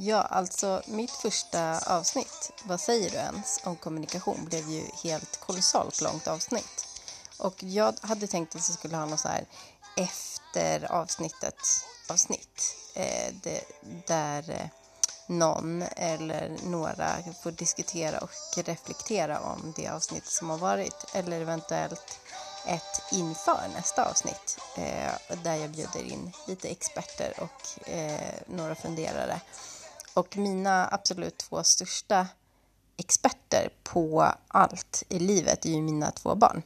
Ja, 0.00 0.22
alltså 0.22 0.82
mitt 0.86 1.10
första 1.10 1.78
avsnitt, 1.78 2.52
Vad 2.64 2.80
säger 2.80 3.10
du 3.10 3.16
ens? 3.16 3.60
om 3.64 3.76
kommunikation 3.76 4.44
blev 4.44 4.68
ju 4.68 4.84
helt 5.02 5.40
kolossalt 5.40 6.00
långt 6.00 6.28
avsnitt. 6.28 6.86
Och 7.38 7.54
jag 7.62 7.94
hade 8.00 8.26
tänkt 8.26 8.56
att 8.56 8.68
jag 8.68 8.78
skulle 8.78 8.96
ha 8.96 9.06
något 9.06 9.20
så 9.20 9.28
här 9.28 9.44
efter 9.96 10.92
avsnittet 10.92 11.58
avsnitt. 12.08 12.76
Eh, 12.94 13.34
det, 13.42 13.60
där 14.06 14.50
eh, 14.50 14.66
någon 15.26 15.82
eller 15.82 16.56
några 16.64 17.08
får 17.42 17.50
diskutera 17.50 18.18
och 18.18 18.30
reflektera 18.56 19.40
om 19.40 19.72
det 19.76 19.88
avsnitt 19.88 20.26
som 20.26 20.50
har 20.50 20.58
varit. 20.58 21.04
Eller 21.12 21.40
eventuellt 21.40 22.18
ett 22.66 23.02
inför 23.12 23.68
nästa 23.74 24.10
avsnitt 24.10 24.58
eh, 24.76 25.38
där 25.42 25.54
jag 25.54 25.70
bjuder 25.70 26.02
in 26.02 26.32
lite 26.46 26.68
experter 26.68 27.34
och 27.38 27.88
eh, 27.88 28.34
några 28.46 28.74
funderare. 28.74 29.40
Och 30.18 30.36
mina 30.36 30.88
absolut 30.90 31.38
två 31.38 31.64
största 31.64 32.26
experter 32.96 33.68
på 33.82 34.32
allt 34.48 35.02
i 35.08 35.18
livet 35.18 35.64
är 35.64 35.70
ju 35.70 35.82
mina 35.82 36.10
två 36.10 36.34
barn. 36.34 36.62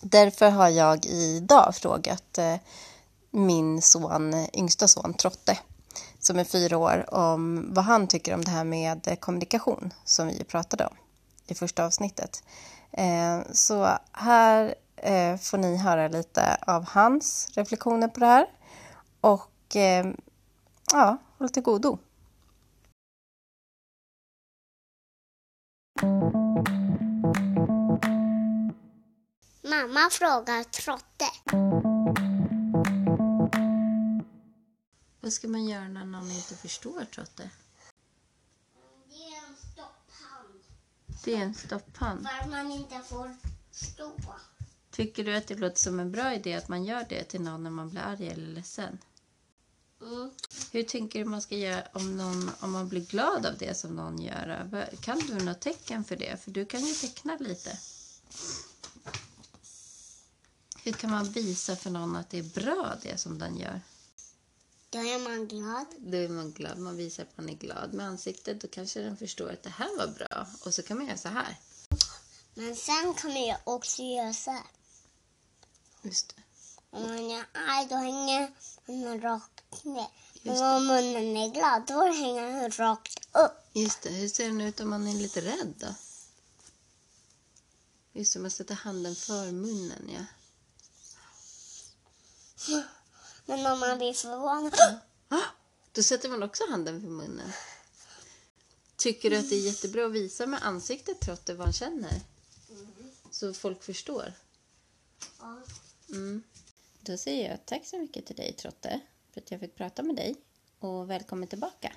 Därför 0.00 0.50
har 0.50 0.68
jag 0.68 1.06
idag 1.06 1.74
frågat 1.74 2.38
eh, 2.38 2.56
min 3.30 3.82
son, 3.82 4.46
yngsta 4.52 4.88
son 4.88 5.14
Trotte, 5.14 5.58
som 6.18 6.38
är 6.38 6.44
fyra 6.44 6.78
år, 6.78 7.14
om 7.14 7.68
vad 7.74 7.84
han 7.84 8.06
tycker 8.06 8.34
om 8.34 8.44
det 8.44 8.50
här 8.50 8.64
med 8.64 9.08
eh, 9.08 9.16
kommunikation 9.16 9.94
som 10.04 10.26
vi 10.26 10.44
pratade 10.44 10.86
om 10.86 10.96
i 11.46 11.54
första 11.54 11.84
avsnittet. 11.84 12.42
Eh, 12.90 13.40
så 13.52 13.88
här 14.12 14.74
får 15.36 15.58
ni 15.58 15.76
höra 15.76 16.08
lite 16.08 16.56
av 16.66 16.84
hans 16.84 17.48
reflektioner 17.54 18.08
på 18.08 18.20
det 18.20 18.26
här. 18.26 18.46
Och 19.20 19.76
ja, 20.92 21.16
håll 21.38 21.48
till 21.48 21.62
godo. 21.62 21.98
Mamma 29.82 30.10
frågar 30.10 30.64
Trotte. 30.64 31.30
Vad 35.20 35.32
ska 35.32 35.48
man 35.48 35.68
göra 35.68 35.88
när 35.88 36.04
någon 36.04 36.30
inte 36.30 36.56
förstår 36.56 37.04
Trotte? 37.14 37.50
Det 39.08 39.14
är 39.14 39.48
en 39.48 39.56
stopphand. 39.56 40.62
Det 41.24 41.34
är 41.34 41.42
en 41.42 41.54
stopphand. 41.54 42.28
För 42.28 42.44
att 42.44 42.50
man 42.50 42.70
inte 42.70 43.00
får 43.00 43.36
stå. 43.70 44.12
Tycker 44.90 45.24
du 45.24 45.36
att 45.36 45.46
det 45.46 45.54
låter 45.54 45.78
som 45.78 46.00
en 46.00 46.12
bra 46.12 46.34
idé 46.34 46.54
att 46.54 46.68
man 46.68 46.84
gör 46.84 47.06
det 47.08 47.24
till 47.24 47.40
någon 47.40 47.62
när 47.62 47.70
man 47.70 47.90
blir 47.90 48.00
arg 48.00 48.28
eller 48.28 48.46
ledsen? 48.46 48.98
Mm. 50.02 50.30
Hur 50.72 50.82
tänker 50.82 51.18
du 51.18 51.24
man 51.24 51.42
ska 51.42 51.56
göra 51.56 51.82
om, 51.92 52.16
någon, 52.16 52.50
om 52.60 52.72
man 52.72 52.88
blir 52.88 53.06
glad 53.06 53.46
av 53.46 53.58
det 53.58 53.74
som 53.74 53.96
någon 53.96 54.18
gör? 54.22 54.88
Kan 55.00 55.18
du 55.18 55.34
något 55.34 55.60
tecken 55.60 56.04
för 56.04 56.16
det? 56.16 56.44
För 56.44 56.50
du 56.50 56.66
kan 56.66 56.80
ju 56.80 56.94
teckna 56.94 57.36
lite. 57.40 57.78
Hur 60.84 60.92
kan 60.92 61.10
man 61.10 61.32
visa 61.32 61.76
för 61.76 61.90
någon 61.90 62.16
att 62.16 62.30
det 62.30 62.38
är 62.38 62.42
bra 62.42 62.96
det 63.02 63.18
som 63.18 63.38
den 63.38 63.58
gör? 63.58 63.80
Då 64.90 64.98
är 64.98 65.18
man 65.18 65.48
glad. 65.48 65.86
Då 65.98 66.16
är 66.16 66.28
man 66.28 66.52
glad. 66.52 66.78
Man 66.78 66.96
visar 66.96 67.22
att 67.22 67.36
man 67.36 67.48
är 67.48 67.54
glad 67.54 67.94
med 67.94 68.06
ansiktet. 68.06 68.60
Då 68.60 68.68
kanske 68.68 69.00
den 69.00 69.16
förstår 69.16 69.50
att 69.52 69.62
det 69.62 69.70
här 69.70 69.96
var 69.98 70.06
bra. 70.06 70.46
Och 70.64 70.74
så 70.74 70.82
kan 70.82 70.96
man 70.96 71.06
göra 71.06 71.16
så 71.16 71.28
här. 71.28 71.56
Men 72.54 72.76
sen 72.76 73.14
kan 73.14 73.32
man 73.32 73.42
ju 73.42 73.54
också 73.64 74.02
göra 74.02 74.32
så 74.32 74.50
här. 74.50 74.66
Just 76.02 76.36
det. 76.36 76.42
Om 76.90 77.02
man 77.02 77.30
är 77.30 77.44
arg 77.52 77.86
då 77.88 77.96
hänger 77.96 78.52
munnen 78.86 79.20
rakt 79.20 79.84
ner. 79.84 80.08
Men 80.42 80.76
om 80.76 80.86
munnen 80.86 81.36
är 81.36 81.50
glad 81.52 81.82
då 81.86 82.12
hänger 82.12 82.42
den 82.42 82.70
rakt 82.70 83.36
upp. 83.36 83.52
Just 83.72 84.02
det. 84.02 84.10
Hur 84.10 84.28
ser 84.28 84.46
den 84.46 84.60
ut 84.60 84.80
om 84.80 84.90
man 84.90 85.08
är 85.08 85.14
lite 85.14 85.40
rädd 85.40 85.74
då? 85.78 85.94
Just 88.12 88.32
det, 88.32 88.40
man 88.40 88.50
sätter 88.50 88.74
handen 88.74 89.16
för 89.16 89.52
munnen, 89.52 90.10
ja. 90.12 90.24
Men 93.46 93.62
man 93.62 93.98
blir 93.98 94.12
förvånad. 94.12 95.00
Då 95.92 96.02
sätter 96.02 96.28
man 96.28 96.42
också 96.42 96.62
handen 96.70 97.00
för 97.00 97.08
munnen. 97.08 97.52
Tycker 98.96 99.30
du 99.30 99.36
att 99.36 99.50
det 99.50 99.56
är 99.56 99.66
jättebra 99.66 100.06
att 100.06 100.12
visa 100.12 100.46
med 100.46 100.62
ansiktet 100.62 101.20
trots 101.20 101.48
vad 101.48 101.58
man 101.58 101.72
känner? 101.72 102.20
Så 103.30 103.54
folk 103.54 103.82
förstår? 103.82 104.32
Ja. 105.38 105.60
Mm. 106.08 106.42
Då 107.00 107.16
säger 107.16 107.50
jag 107.50 107.66
tack 107.66 107.86
så 107.86 107.98
mycket 107.98 108.26
till 108.26 108.36
dig 108.36 108.52
Trotte 108.52 109.00
för 109.32 109.40
att 109.40 109.50
jag 109.50 109.60
fick 109.60 109.74
prata 109.74 110.02
med 110.02 110.16
dig 110.16 110.36
och 110.78 111.10
välkommen 111.10 111.48
tillbaka. 111.48 111.92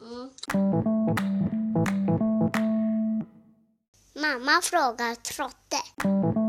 Mm. 0.00 0.30
Mamma 4.14 4.60
frågar 4.62 5.14
Trotte. 5.14 6.47